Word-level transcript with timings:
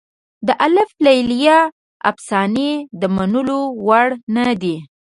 د 0.47 0.49
الف 0.65 0.89
لیله 1.05 1.57
افسانې 2.09 2.71
د 3.01 3.03
منلو 3.15 3.59
وړ 3.85 4.07
نه 4.35 4.45
دي. 4.61 4.75